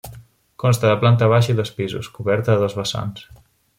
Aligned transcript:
Consta 0.63 0.87
de 0.91 0.95
planta 1.03 1.29
baixa 1.33 1.53
i 1.55 1.57
dos 1.59 1.73
pisos, 1.81 2.09
coberta 2.17 2.55
a 2.55 2.63
dos 2.65 2.77
vessants. 2.81 3.29